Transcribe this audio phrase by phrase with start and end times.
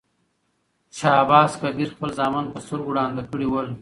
[0.97, 3.67] شاه عباس کبیر خپل زامن په سترګو ړانده کړي ول.